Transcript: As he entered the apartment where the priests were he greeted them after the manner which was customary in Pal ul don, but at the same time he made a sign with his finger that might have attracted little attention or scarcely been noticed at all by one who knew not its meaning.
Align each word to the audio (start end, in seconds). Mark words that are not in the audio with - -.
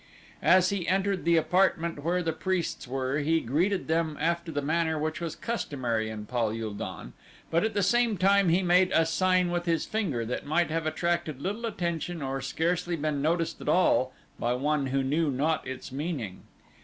As 0.41 0.71
he 0.71 0.87
entered 0.87 1.25
the 1.25 1.37
apartment 1.37 2.03
where 2.03 2.23
the 2.23 2.33
priests 2.33 2.87
were 2.87 3.19
he 3.19 3.39
greeted 3.39 3.87
them 3.87 4.17
after 4.19 4.51
the 4.51 4.59
manner 4.63 4.97
which 4.97 5.21
was 5.21 5.35
customary 5.35 6.09
in 6.09 6.25
Pal 6.25 6.49
ul 6.49 6.71
don, 6.71 7.13
but 7.51 7.63
at 7.63 7.75
the 7.75 7.83
same 7.83 8.17
time 8.17 8.49
he 8.49 8.63
made 8.63 8.91
a 8.95 9.05
sign 9.05 9.51
with 9.51 9.65
his 9.65 9.85
finger 9.85 10.25
that 10.25 10.43
might 10.43 10.71
have 10.71 10.87
attracted 10.87 11.39
little 11.39 11.67
attention 11.67 12.19
or 12.23 12.41
scarcely 12.41 12.95
been 12.95 13.21
noticed 13.21 13.61
at 13.61 13.69
all 13.69 14.11
by 14.39 14.55
one 14.55 14.87
who 14.87 15.03
knew 15.03 15.29
not 15.29 15.67
its 15.67 15.91
meaning. 15.91 16.41